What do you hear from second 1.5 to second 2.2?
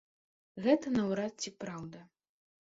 праўда.